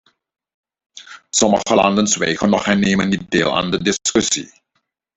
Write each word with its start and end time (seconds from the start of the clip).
Sommige 1.31 1.75
landen 1.75 2.07
zwijgen 2.07 2.49
nog 2.49 2.65
en 2.65 2.79
nemen 2.79 3.09
niet 3.09 3.29
deel 3.31 3.55
aan 3.57 3.71
de 3.71 3.83
discussie. 3.83 4.51